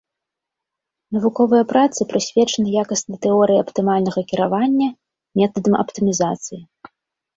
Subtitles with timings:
[1.17, 4.89] Навуковыя працы прысвечаны якаснай тэорыі аптымальнага кіравання,
[5.43, 6.59] метадам аптымізацыі.